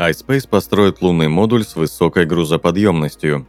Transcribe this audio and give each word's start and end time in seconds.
iSpace 0.00 0.48
построит 0.48 1.02
лунный 1.02 1.28
модуль 1.28 1.62
с 1.62 1.76
высокой 1.76 2.24
грузоподъемностью. 2.24 3.46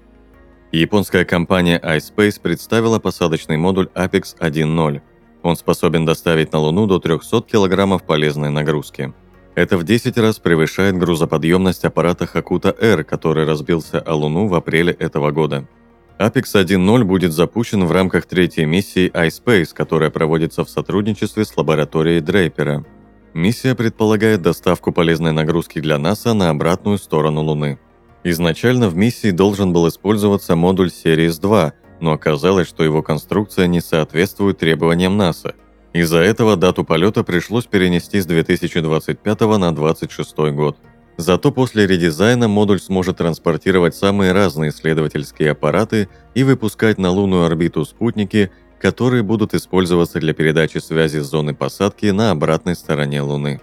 Японская 0.73 1.23
компания 1.23 1.79
iSpace 1.79 2.41
представила 2.41 2.99
посадочный 2.99 3.55
модуль 3.55 3.87
Apex 3.95 4.37
1.0. 4.37 5.01
Он 5.43 5.55
способен 5.55 6.05
доставить 6.05 6.51
на 6.51 6.59
Луну 6.59 6.87
до 6.87 6.99
300 6.99 7.43
кг 7.43 8.05
полезной 8.05 8.49
нагрузки. 8.49 9.13
Это 9.55 9.77
в 9.77 9.85
10 9.85 10.17
раз 10.17 10.39
превышает 10.39 10.97
грузоподъемность 10.97 11.85
аппарата 11.85 12.27
R, 12.33 13.03
который 13.05 13.45
разбился 13.45 14.01
о 14.01 14.15
Луну 14.15 14.47
в 14.47 14.53
апреле 14.53 14.91
этого 14.91 15.31
года. 15.31 15.65
Apex 16.19 16.43
1.0 16.55 17.03
будет 17.05 17.31
запущен 17.31 17.85
в 17.85 17.93
рамках 17.93 18.25
третьей 18.25 18.65
миссии 18.65 19.09
iSpace, 19.09 19.73
которая 19.73 20.09
проводится 20.09 20.65
в 20.65 20.69
сотрудничестве 20.69 21.45
с 21.45 21.55
лабораторией 21.55 22.19
Дрейпера– 22.19 22.83
Миссия 23.33 23.75
предполагает 23.75 24.41
доставку 24.41 24.91
полезной 24.91 25.31
нагрузки 25.31 25.79
для 25.79 25.97
НАСА 25.97 26.33
на 26.33 26.49
обратную 26.49 26.97
сторону 26.97 27.41
Луны. 27.41 27.79
Изначально 28.25 28.89
в 28.89 28.95
миссии 28.95 29.31
должен 29.31 29.71
был 29.71 29.87
использоваться 29.87 30.57
модуль 30.57 30.89
Series-2, 30.89 31.71
но 32.01 32.11
оказалось, 32.11 32.67
что 32.67 32.83
его 32.83 33.01
конструкция 33.01 33.67
не 33.67 33.79
соответствует 33.79 34.57
требованиям 34.57 35.15
НАСА. 35.15 35.55
Из-за 35.93 36.19
этого 36.19 36.57
дату 36.57 36.83
полета 36.83 37.23
пришлось 37.23 37.65
перенести 37.65 38.19
с 38.19 38.25
2025 38.25 39.39
на 39.41 39.73
2026 39.73 40.37
год. 40.53 40.77
Зато 41.15 41.51
после 41.51 41.87
редизайна 41.87 42.49
модуль 42.49 42.79
сможет 42.79 43.17
транспортировать 43.17 43.95
самые 43.95 44.33
разные 44.33 44.71
исследовательские 44.71 45.51
аппараты 45.51 46.09
и 46.35 46.43
выпускать 46.43 46.97
на 46.97 47.11
лунную 47.11 47.45
орбиту 47.45 47.85
спутники, 47.85 48.51
которые 48.81 49.21
будут 49.21 49.53
использоваться 49.53 50.19
для 50.19 50.33
передачи 50.33 50.79
связи 50.79 51.19
с 51.19 51.25
зоны 51.25 51.53
посадки 51.53 52.07
на 52.07 52.31
обратной 52.31 52.75
стороне 52.75 53.21
Луны. 53.21 53.61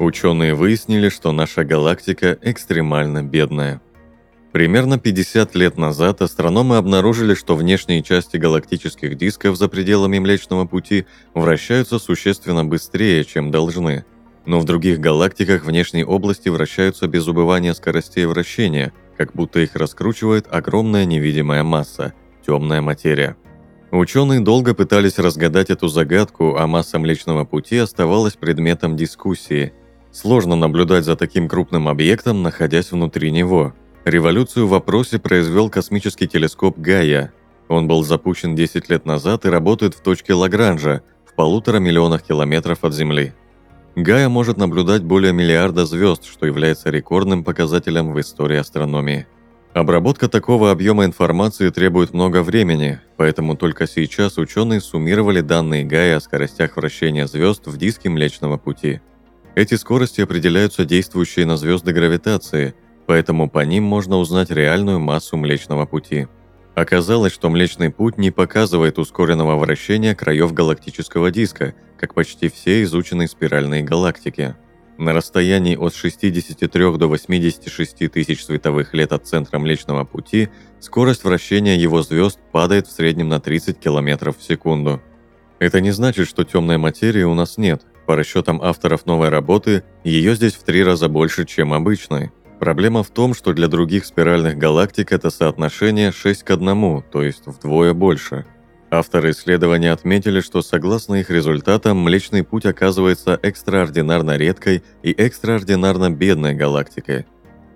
Ученые 0.00 0.54
выяснили, 0.54 1.08
что 1.10 1.30
наша 1.30 1.64
галактика 1.64 2.36
экстремально 2.42 3.22
бедная. 3.22 3.80
Примерно 4.50 4.98
50 4.98 5.54
лет 5.54 5.78
назад 5.78 6.22
астрономы 6.22 6.76
обнаружили, 6.76 7.34
что 7.34 7.54
внешние 7.54 8.02
части 8.02 8.36
галактических 8.36 9.16
дисков 9.16 9.56
за 9.56 9.68
пределами 9.68 10.18
Млечного 10.18 10.66
Пути 10.66 11.06
вращаются 11.34 12.00
существенно 12.00 12.64
быстрее, 12.64 13.24
чем 13.24 13.52
должны– 13.52 14.04
но 14.46 14.60
в 14.60 14.64
других 14.64 14.98
галактиках 14.98 15.64
внешние 15.64 16.06
области 16.06 16.48
вращаются 16.48 17.06
без 17.06 17.28
убывания 17.28 17.74
скоростей 17.74 18.24
вращения, 18.24 18.92
как 19.16 19.32
будто 19.34 19.60
их 19.60 19.76
раскручивает 19.76 20.46
огромная 20.50 21.04
невидимая 21.04 21.62
масса– 21.62 22.14
темная 22.46 22.80
материя. 22.80 23.36
Ученые 23.90 24.40
долго 24.40 24.74
пытались 24.74 25.18
разгадать 25.18 25.70
эту 25.70 25.88
загадку, 25.88 26.56
а 26.56 26.66
масса 26.66 26.98
Млечного 26.98 27.44
Пути 27.44 27.76
оставалась 27.76 28.34
предметом 28.34 28.96
дискуссии. 28.96 29.74
Сложно 30.10 30.56
наблюдать 30.56 31.04
за 31.04 31.14
таким 31.14 31.48
крупным 31.48 31.88
объектом, 31.88 32.42
находясь 32.42 32.90
внутри 32.90 33.30
него. 33.30 33.74
Революцию 34.04 34.66
в 34.66 34.70
вопросе 34.70 35.18
произвел 35.18 35.68
космический 35.68 36.26
телескоп 36.26 36.78
Гая. 36.78 37.32
Он 37.68 37.86
был 37.86 38.02
запущен 38.02 38.54
10 38.54 38.88
лет 38.88 39.04
назад 39.04 39.44
и 39.44 39.50
работает 39.50 39.94
в 39.94 40.00
точке 40.00 40.34
Лагранжа, 40.34 41.02
в 41.26 41.34
полутора 41.34 41.78
миллионах 41.78 42.22
километров 42.22 42.84
от 42.84 42.94
Земли. 42.94 43.34
Гая 43.94 44.30
может 44.30 44.56
наблюдать 44.56 45.02
более 45.02 45.34
миллиарда 45.34 45.84
звезд, 45.84 46.24
что 46.24 46.46
является 46.46 46.88
рекордным 46.88 47.44
показателем 47.44 48.12
в 48.12 48.20
истории 48.20 48.56
астрономии. 48.56 49.26
Обработка 49.74 50.28
такого 50.28 50.70
объема 50.70 51.04
информации 51.04 51.68
требует 51.68 52.14
много 52.14 52.42
времени, 52.42 53.00
поэтому 53.16 53.54
только 53.56 53.86
сейчас 53.86 54.38
ученые 54.38 54.80
суммировали 54.80 55.40
данные 55.42 55.84
Гая 55.84 56.16
о 56.16 56.20
скоростях 56.20 56.76
вращения 56.76 57.26
звезд 57.26 57.66
в 57.66 57.76
диске 57.76 58.08
Млечного 58.08 58.56
Пути. 58.56 59.00
Эти 59.54 59.74
скорости 59.74 60.22
определяются 60.22 60.86
действующей 60.86 61.44
на 61.44 61.58
звезды 61.58 61.92
гравитации, 61.92 62.74
поэтому 63.06 63.50
по 63.50 63.62
ним 63.64 63.84
можно 63.84 64.16
узнать 64.16 64.50
реальную 64.50 65.00
массу 65.00 65.36
Млечного 65.36 65.84
Пути. 65.84 66.28
Оказалось, 66.74 67.32
что 67.32 67.50
Млечный 67.50 67.90
Путь 67.90 68.16
не 68.16 68.30
показывает 68.30 68.98
ускоренного 68.98 69.56
вращения 69.56 70.14
краев 70.14 70.54
галактического 70.54 71.30
диска, 71.30 71.74
как 71.98 72.14
почти 72.14 72.48
все 72.48 72.82
изученные 72.82 73.28
спиральные 73.28 73.82
галактики. 73.82 74.56
На 74.96 75.12
расстоянии 75.12 75.76
от 75.76 75.94
63 75.94 76.96
до 76.96 77.08
86 77.08 78.10
тысяч 78.10 78.44
световых 78.44 78.94
лет 78.94 79.12
от 79.12 79.26
центра 79.26 79.58
Млечного 79.58 80.04
Пути 80.04 80.48
скорость 80.80 81.24
вращения 81.24 81.76
его 81.76 82.02
звезд 82.02 82.38
падает 82.52 82.86
в 82.86 82.92
среднем 82.92 83.28
на 83.28 83.40
30 83.40 83.78
км 83.78 84.32
в 84.32 84.42
секунду. 84.42 85.02
Это 85.58 85.80
не 85.80 85.90
значит, 85.90 86.28
что 86.28 86.44
темной 86.44 86.78
материи 86.78 87.22
у 87.22 87.34
нас 87.34 87.58
нет. 87.58 87.82
По 88.06 88.16
расчетам 88.16 88.60
авторов 88.62 89.06
новой 89.06 89.28
работы, 89.28 89.84
ее 90.04 90.34
здесь 90.34 90.54
в 90.54 90.62
три 90.64 90.82
раза 90.82 91.08
больше, 91.08 91.44
чем 91.44 91.72
обычной. 91.72 92.32
Проблема 92.62 93.02
в 93.02 93.10
том, 93.10 93.34
что 93.34 93.54
для 93.54 93.66
других 93.66 94.04
спиральных 94.04 94.56
галактик 94.56 95.10
это 95.10 95.30
соотношение 95.30 96.12
6 96.12 96.44
к 96.44 96.50
1, 96.52 97.02
то 97.10 97.20
есть 97.20 97.42
вдвое 97.44 97.92
больше. 97.92 98.46
Авторы 98.88 99.32
исследования 99.32 99.90
отметили, 99.90 100.40
что 100.40 100.62
согласно 100.62 101.16
их 101.16 101.28
результатам, 101.28 101.98
Млечный 101.98 102.44
Путь 102.44 102.64
оказывается 102.64 103.36
экстраординарно 103.42 104.36
редкой 104.36 104.84
и 105.02 105.10
экстраординарно 105.10 106.10
бедной 106.10 106.54
галактикой. 106.54 107.26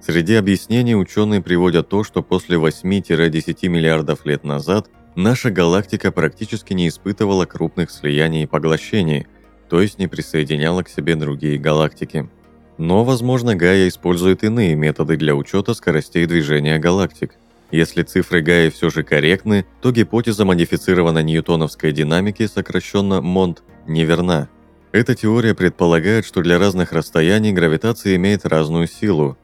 Среди 0.01 0.37
объяснений 0.37 0.95
ученые 0.95 1.43
приводят 1.43 1.89
то, 1.89 2.05
что 2.05 2.23
после 2.23 2.57
8-10 2.57 3.67
миллиардов 3.67 4.25
лет 4.25 4.45
назад 4.45 4.89
наша 5.17 5.51
галактика 5.51 6.13
практически 6.13 6.75
не 6.75 6.87
испытывала 6.87 7.45
крупных 7.45 7.91
слияний 7.91 8.45
и 8.45 8.47
поглощений, 8.47 9.27
то 9.69 9.81
есть 9.81 9.99
не 9.99 10.07
присоединяла 10.07 10.85
к 10.85 10.89
себе 10.89 11.17
другие 11.17 11.59
галактики. 11.59 12.31
Но, 12.79 13.05
возможно, 13.05 13.57
Гая 13.57 13.89
использует 13.89 14.45
иные 14.45 14.75
методы 14.75 15.17
для 15.17 15.35
учета 15.35 15.75
скоростей 15.75 16.27
движения 16.27 16.79
галактик. 16.79 17.35
Если 17.71 18.03
цифры 18.03 18.43
Гая 18.43 18.71
все 18.71 18.91
же 18.91 19.03
корректны, 19.03 19.67
то 19.81 19.91
гипотеза 19.91 20.45
модифицированной 20.45 21.25
ньютоновской 21.25 21.93
динамики, 21.93 22.47
сокращенно 22.47 23.21
МОНД, 23.21 23.63
неверна. 23.87 24.49
Эта 24.93 25.15
теория 25.15 25.55
предполагает, 25.55 26.25
что 26.25 26.43
для 26.43 26.59
разных 26.59 26.93
расстояний 26.93 27.53
гравитация 27.53 28.17
имеет 28.17 28.47
разную 28.47 28.87
силу. 28.87 29.37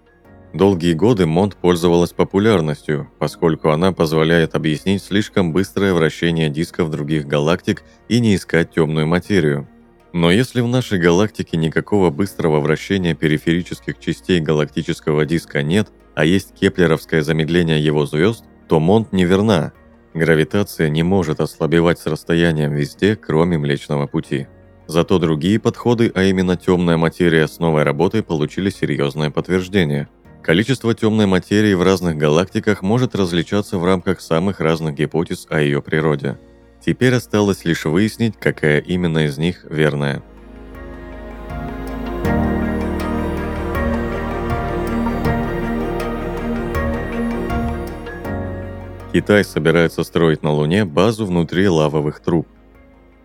Долгие 0.52 0.92
годы 0.92 1.24
МОНД 1.26 1.56
пользовалась 1.56 2.12
популярностью, 2.12 3.10
поскольку 3.18 3.70
она 3.70 3.92
позволяет 3.92 4.54
объяснить 4.54 5.02
слишком 5.02 5.52
быстрое 5.52 5.94
вращение 5.94 6.50
дисков 6.50 6.90
других 6.90 7.26
галактик 7.26 7.82
и 8.08 8.20
не 8.20 8.36
искать 8.36 8.70
темную 8.70 9.06
материю. 9.06 9.66
Но 10.12 10.30
если 10.30 10.60
в 10.60 10.68
нашей 10.68 10.98
галактике 10.98 11.56
никакого 11.56 12.10
быстрого 12.10 12.60
вращения 12.60 13.14
периферических 13.14 13.98
частей 13.98 14.40
галактического 14.40 15.24
диска 15.24 15.62
нет, 15.62 15.88
а 16.14 16.26
есть 16.26 16.54
кеплеровское 16.54 17.22
замедление 17.22 17.82
его 17.82 18.04
звезд, 18.04 18.44
то 18.68 18.78
Монт 18.78 19.12
неверна. 19.12 19.72
Гравитация 20.12 20.90
не 20.90 21.02
может 21.02 21.40
ослабевать 21.40 21.98
с 21.98 22.06
расстоянием 22.06 22.74
везде, 22.74 23.16
кроме 23.16 23.56
Млечного 23.56 24.06
Пути. 24.06 24.46
Зато 24.86 25.18
другие 25.18 25.58
подходы, 25.58 26.12
а 26.14 26.24
именно 26.24 26.58
темная 26.58 26.98
материя 26.98 27.48
с 27.48 27.58
новой 27.58 27.82
работой, 27.82 28.22
получили 28.22 28.68
серьезное 28.68 29.30
подтверждение. 29.30 30.08
Количество 30.42 30.92
темной 30.92 31.24
материи 31.24 31.72
в 31.72 31.82
разных 31.82 32.18
галактиках 32.18 32.82
может 32.82 33.14
различаться 33.14 33.78
в 33.78 33.84
рамках 33.84 34.20
самых 34.20 34.60
разных 34.60 34.94
гипотез 34.94 35.46
о 35.48 35.60
ее 35.60 35.80
природе– 35.80 36.36
Теперь 36.84 37.14
осталось 37.14 37.64
лишь 37.64 37.84
выяснить, 37.84 38.34
какая 38.38 38.80
именно 38.80 39.26
из 39.26 39.38
них 39.38 39.64
верная. 39.70 40.22
Китай 49.12 49.44
собирается 49.44 50.04
строить 50.04 50.42
на 50.42 50.52
Луне 50.52 50.84
базу 50.84 51.26
внутри 51.26 51.68
лавовых 51.68 52.20
труб. 52.20 52.48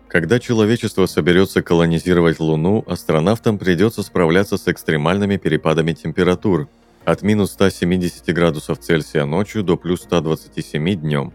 Когда 0.06 0.38
человечество 0.38 1.06
соберется 1.06 1.62
колонизировать 1.62 2.40
Луну, 2.40 2.84
астронавтам 2.86 3.58
придется 3.58 4.02
справляться 4.02 4.56
с 4.56 4.68
экстремальными 4.68 5.36
перепадами 5.36 5.94
температур, 5.94 6.68
от 7.04 7.22
минус 7.22 7.52
170 7.52 8.34
градусов 8.34 8.78
Цельсия 8.78 9.24
ночью 9.24 9.62
до 9.62 9.76
плюс 9.76 10.02
127 10.02 11.00
днем. 11.00 11.32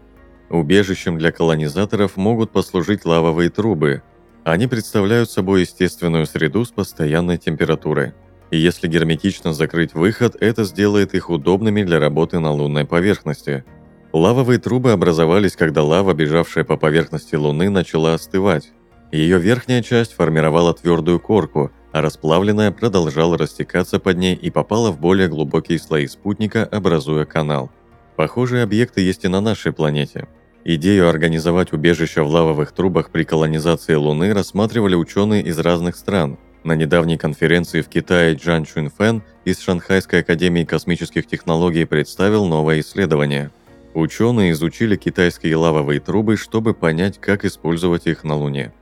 Убежищем 0.50 1.18
для 1.18 1.32
колонизаторов 1.32 2.16
могут 2.16 2.52
послужить 2.52 3.04
лавовые 3.04 3.50
трубы. 3.50 4.02
Они 4.44 4.66
представляют 4.66 5.30
собой 5.30 5.62
естественную 5.62 6.26
среду 6.26 6.64
с 6.64 6.70
постоянной 6.70 7.38
температурой. 7.38 8.12
И 8.50 8.58
если 8.58 8.88
герметично 8.88 9.54
закрыть 9.54 9.94
выход, 9.94 10.36
это 10.38 10.64
сделает 10.64 11.14
их 11.14 11.30
удобными 11.30 11.82
для 11.82 11.98
работы 11.98 12.38
на 12.38 12.52
лунной 12.52 12.84
поверхности. 12.84 13.64
Лавовые 14.12 14.60
трубы 14.60 14.92
образовались, 14.92 15.56
когда 15.56 15.82
лава, 15.82 16.12
бежавшая 16.12 16.62
по 16.62 16.76
поверхности 16.76 17.34
Луны, 17.34 17.68
начала 17.68 18.14
остывать. 18.14 18.70
Ее 19.10 19.38
верхняя 19.38 19.82
часть 19.82 20.12
формировала 20.12 20.74
твердую 20.74 21.18
корку, 21.18 21.72
а 21.90 22.02
расплавленная 22.02 22.70
продолжала 22.70 23.38
растекаться 23.38 23.98
под 23.98 24.18
ней 24.18 24.34
и 24.34 24.50
попала 24.50 24.90
в 24.90 25.00
более 25.00 25.28
глубокие 25.28 25.78
слои 25.78 26.06
спутника, 26.06 26.64
образуя 26.64 27.24
канал. 27.24 27.70
Похожие 28.16 28.62
объекты 28.62 29.00
есть 29.00 29.24
и 29.24 29.28
на 29.28 29.40
нашей 29.40 29.72
планете. 29.72 30.28
Идею 30.64 31.08
организовать 31.08 31.72
убежище 31.72 32.22
в 32.22 32.28
лавовых 32.28 32.72
трубах 32.72 33.10
при 33.10 33.24
колонизации 33.24 33.94
Луны 33.94 34.32
рассматривали 34.32 34.94
ученые 34.94 35.42
из 35.42 35.58
разных 35.58 35.96
стран. 35.96 36.38
На 36.62 36.74
недавней 36.74 37.18
конференции 37.18 37.82
в 37.82 37.88
Китае 37.88 38.34
Джан 38.34 38.64
Чунфэн 38.64 39.22
из 39.44 39.60
Шанхайской 39.60 40.20
академии 40.20 40.64
космических 40.64 41.26
технологий 41.26 41.84
представил 41.84 42.46
новое 42.46 42.80
исследование. 42.80 43.50
Ученые 43.92 44.52
изучили 44.52 44.96
китайские 44.96 45.56
лавовые 45.56 46.00
трубы, 46.00 46.36
чтобы 46.36 46.72
понять, 46.72 47.20
как 47.20 47.44
использовать 47.44 48.06
их 48.06 48.24
на 48.24 48.36
Луне. 48.36 48.72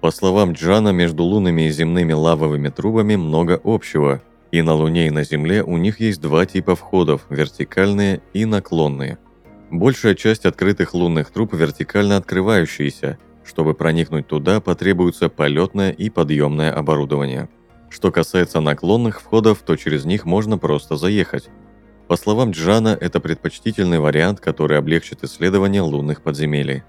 По 0.00 0.10
словам 0.10 0.52
Джана, 0.52 0.90
между 0.90 1.24
лунными 1.24 1.62
и 1.62 1.70
земными 1.70 2.12
лавовыми 2.12 2.68
трубами 2.68 3.16
много 3.16 3.60
общего, 3.64 4.22
и 4.52 4.60
на 4.60 4.74
Луне 4.74 5.06
и 5.06 5.10
на 5.10 5.24
Земле 5.24 5.64
у 5.64 5.78
них 5.78 5.98
есть 5.98 6.20
два 6.20 6.46
типа 6.46 6.76
входов– 6.76 7.22
вертикальные 7.30 8.20
и 8.34 8.44
наклонные. 8.44 9.18
Большая 9.70 10.14
часть 10.14 10.44
открытых 10.44 10.92
лунных 10.92 11.30
труб 11.30 11.54
вертикально 11.54 12.18
открывающиеся. 12.18 13.18
Чтобы 13.44 13.74
проникнуть 13.74 14.28
туда, 14.28 14.60
потребуется 14.60 15.30
полетное 15.30 15.90
и 15.90 16.10
подъемное 16.10 16.70
оборудование. 16.70 17.48
Что 17.88 18.12
касается 18.12 18.60
наклонных 18.60 19.22
входов, 19.22 19.60
то 19.64 19.74
через 19.76 20.04
них 20.04 20.26
можно 20.26 20.58
просто 20.58 20.96
заехать. 20.96 21.48
По 22.06 22.16
словам 22.16 22.50
Джана, 22.50 22.96
это 23.00 23.20
предпочтительный 23.20 24.00
вариант, 24.00 24.40
который 24.40 24.76
облегчит 24.76 25.24
исследование 25.24 25.80
лунных 25.80 26.22
подземелий. 26.22 26.82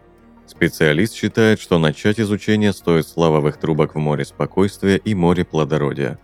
Специалист 0.46 1.14
считает, 1.14 1.62
что 1.62 1.80
начать 1.80 2.20
изучение 2.20 2.74
стоит 2.74 3.08
с 3.08 3.16
лавовых 3.16 3.58
трубок 3.58 3.96
в 3.96 4.00
море 4.00 4.26
спокойствия 4.26 4.98
и 4.98 5.16
море 5.16 5.46
плодородия. 5.46 6.20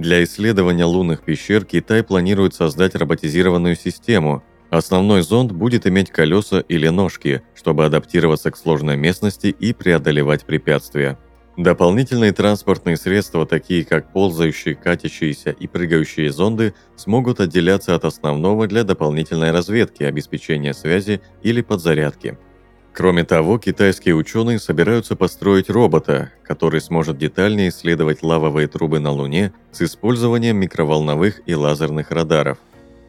Для 0.00 0.24
исследования 0.24 0.86
лунных 0.86 1.20
пещер 1.20 1.66
Китай 1.66 2.02
планирует 2.02 2.54
создать 2.54 2.94
роботизированную 2.94 3.76
систему. 3.76 4.42
Основной 4.70 5.20
зонд 5.20 5.52
будет 5.52 5.86
иметь 5.86 6.10
колеса 6.10 6.60
или 6.60 6.88
ножки, 6.88 7.42
чтобы 7.54 7.84
адаптироваться 7.84 8.50
к 8.50 8.56
сложной 8.56 8.96
местности 8.96 9.48
и 9.48 9.74
преодолевать 9.74 10.46
препятствия. 10.46 11.18
Дополнительные 11.58 12.32
транспортные 12.32 12.96
средства, 12.96 13.44
такие 13.44 13.84
как 13.84 14.10
ползающие, 14.10 14.74
катящиеся 14.74 15.50
и 15.50 15.66
прыгающие 15.66 16.32
зонды, 16.32 16.72
смогут 16.96 17.38
отделяться 17.38 17.94
от 17.94 18.06
основного 18.06 18.66
для 18.66 18.84
дополнительной 18.84 19.50
разведки, 19.50 20.02
обеспечения 20.02 20.72
связи 20.72 21.20
или 21.42 21.60
подзарядки– 21.60 22.38
Кроме 22.92 23.24
того, 23.24 23.58
китайские 23.58 24.14
ученые 24.14 24.58
собираются 24.58 25.16
построить 25.16 25.70
робота, 25.70 26.32
который 26.42 26.80
сможет 26.80 27.18
детальнее 27.18 27.68
исследовать 27.68 28.22
лавовые 28.22 28.66
трубы 28.66 28.98
на 28.98 29.10
Луне 29.12 29.52
с 29.70 29.80
использованием 29.82 30.56
микроволновых 30.56 31.40
и 31.46 31.54
лазерных 31.54 32.10
радаров. 32.10 32.58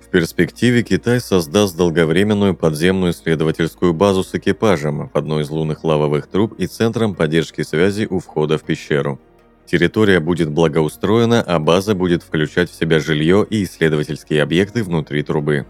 В 0.01 0.09
перспективе 0.09 0.83
Китай 0.83 1.19
создаст 1.19 1.75
долговременную 1.75 2.53
подземную 2.53 3.13
исследовательскую 3.13 3.93
базу 3.93 4.23
с 4.23 4.35
экипажем 4.35 5.09
в 5.09 5.17
одной 5.17 5.43
из 5.43 5.49
лунных 5.49 5.83
лавовых 5.83 6.27
труб 6.27 6.53
и 6.59 6.67
центром 6.67 7.15
поддержки 7.15 7.61
связи 7.63 8.07
у 8.09 8.19
входа 8.19 8.57
в 8.57 8.63
пещеру. 8.63 9.19
Территория 9.65 10.19
будет 10.19 10.49
благоустроена, 10.49 11.41
а 11.41 11.59
база 11.59 11.95
будет 11.95 12.23
включать 12.23 12.69
в 12.69 12.75
себя 12.77 12.99
жилье 12.99 13.47
и 13.49 13.63
исследовательские 13.63 14.43
объекты 14.43 14.83
внутри 14.83 15.23
трубы. 15.23 15.65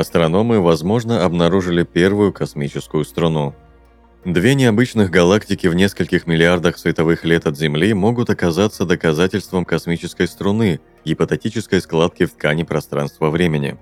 Астрономы, 0.00 0.60
возможно, 0.60 1.24
обнаружили 1.24 1.84
первую 1.84 2.32
космическую 2.32 3.04
струну. 3.04 3.54
Две 4.24 4.54
необычных 4.54 5.10
галактики 5.10 5.66
в 5.66 5.74
нескольких 5.74 6.26
миллиардах 6.26 6.76
световых 6.76 7.24
лет 7.24 7.46
от 7.46 7.56
Земли 7.56 7.94
могут 7.94 8.28
оказаться 8.28 8.84
доказательством 8.84 9.64
космической 9.64 10.28
струны, 10.28 10.80
гипотетической 11.06 11.80
складки 11.80 12.26
в 12.26 12.32
ткани 12.32 12.64
пространства-времени. 12.64 13.78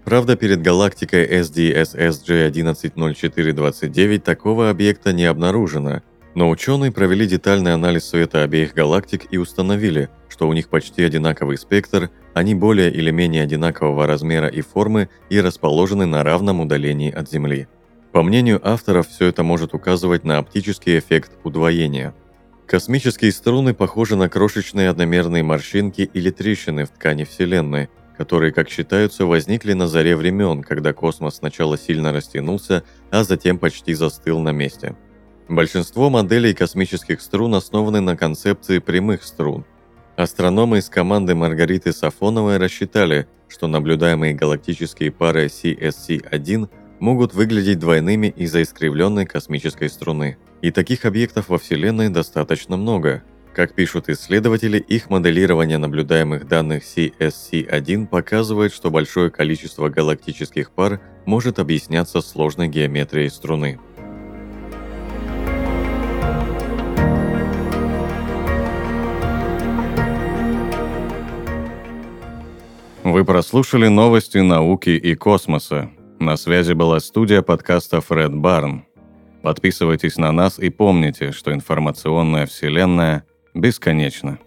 Правда, 0.05 0.35
перед 0.35 0.61
галактикой 0.61 1.25
SDSSG 1.25 2.45
110429 2.45 4.23
такого 4.23 4.69
объекта 4.69 5.13
не 5.13 5.25
обнаружено, 5.25 6.03
но 6.35 6.47
ученые 6.47 6.91
провели 6.91 7.25
детальный 7.25 7.73
анализ 7.73 8.07
света 8.07 8.43
обеих 8.43 8.75
галактик 8.75 9.25
и 9.31 9.39
установили, 9.39 10.09
что 10.27 10.47
у 10.47 10.53
них 10.53 10.69
почти 10.69 11.01
одинаковый 11.01 11.57
спектр, 11.57 12.11
они 12.35 12.53
более 12.53 12.91
или 12.91 13.09
менее 13.09 13.41
одинакового 13.41 14.05
размера 14.05 14.47
и 14.47 14.61
формы 14.61 15.09
и 15.31 15.41
расположены 15.41 16.05
на 16.05 16.23
равном 16.23 16.59
удалении 16.59 17.11
от 17.11 17.31
Земли. 17.31 17.67
По 18.11 18.23
мнению 18.23 18.59
авторов, 18.67 19.07
все 19.07 19.27
это 19.27 19.43
может 19.43 19.73
указывать 19.73 20.23
на 20.23 20.39
оптический 20.39 20.97
эффект 20.97 21.31
удвоения. 21.43 22.15
Космические 22.65 23.31
струны 23.31 23.73
похожи 23.73 24.15
на 24.15 24.29
крошечные 24.29 24.89
одномерные 24.89 25.43
морщинки 25.43 26.01
или 26.01 26.31
трещины 26.31 26.85
в 26.85 26.89
ткани 26.89 27.23
Вселенной, 27.23 27.89
которые, 28.17 28.51
как 28.51 28.69
считаются, 28.69 29.25
возникли 29.25 29.73
на 29.73 29.87
заре 29.87 30.15
времен, 30.15 30.61
когда 30.63 30.91
космос 30.91 31.37
сначала 31.37 31.77
сильно 31.77 32.11
растянулся, 32.11 32.83
а 33.11 33.23
затем 33.23 33.59
почти 33.59 33.93
застыл 33.93 34.39
на 34.39 34.51
месте. 34.51 34.95
Большинство 35.47 36.09
моделей 36.09 36.53
космических 36.53 37.21
струн 37.21 37.55
основаны 37.55 38.01
на 38.01 38.17
концепции 38.17 38.79
прямых 38.79 39.23
струн. 39.23 39.65
Астрономы 40.15 40.79
из 40.79 40.89
команды 40.89 41.33
Маргариты 41.33 41.93
Сафоновой 41.93 42.57
рассчитали, 42.57 43.27
что 43.47 43.67
наблюдаемые 43.67 44.33
галактические 44.33 45.11
пары 45.11 45.45
CSC-1 45.45 46.69
могут 46.99 47.33
выглядеть 47.33 47.79
двойными 47.79 48.27
из-за 48.27 48.63
искривленной 48.63 49.25
космической 49.25 49.89
струны. 49.89 50.37
И 50.61 50.71
таких 50.71 51.05
объектов 51.05 51.49
во 51.49 51.57
Вселенной 51.57 52.09
достаточно 52.09 52.77
много. 52.77 53.23
Как 53.53 53.73
пишут 53.73 54.09
исследователи, 54.09 54.77
их 54.77 55.09
моделирование 55.09 55.77
наблюдаемых 55.77 56.47
данных 56.47 56.83
CSC-1 56.83 58.07
показывает, 58.07 58.73
что 58.73 58.91
большое 58.91 59.31
количество 59.31 59.89
галактических 59.89 60.71
пар 60.71 61.01
может 61.25 61.59
объясняться 61.59 62.21
сложной 62.21 62.67
геометрией 62.67 63.29
струны. 63.29 63.79
Вы 73.03 73.25
прослушали 73.25 73.87
новости 73.87 74.37
науки 74.37 74.91
и 74.91 75.15
космоса. 75.15 75.89
На 76.19 76.35
связи 76.35 76.73
была 76.73 76.99
студия 76.99 77.41
подкаста 77.41 78.01
Фред 78.01 78.35
Барн. 78.35 78.83
Подписывайтесь 79.41 80.17
на 80.17 80.33
нас 80.33 80.59
и 80.59 80.69
помните, 80.69 81.31
что 81.31 81.53
информационная 81.53 82.45
вселенная 82.45 83.23
бесконечна. 83.53 84.37